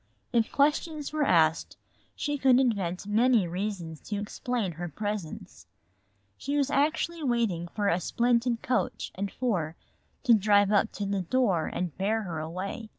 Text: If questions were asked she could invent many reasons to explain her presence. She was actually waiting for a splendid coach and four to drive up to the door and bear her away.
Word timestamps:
If 0.33 0.51
questions 0.51 1.13
were 1.13 1.21
asked 1.21 1.77
she 2.15 2.35
could 2.39 2.59
invent 2.59 3.05
many 3.05 3.47
reasons 3.47 3.99
to 4.09 4.19
explain 4.19 4.71
her 4.71 4.89
presence. 4.89 5.67
She 6.39 6.57
was 6.57 6.71
actually 6.71 7.21
waiting 7.21 7.67
for 7.67 7.87
a 7.87 7.99
splendid 7.99 8.63
coach 8.63 9.11
and 9.13 9.31
four 9.31 9.75
to 10.23 10.33
drive 10.33 10.71
up 10.71 10.91
to 10.93 11.05
the 11.05 11.21
door 11.21 11.67
and 11.67 11.95
bear 11.99 12.23
her 12.23 12.39
away. 12.39 12.89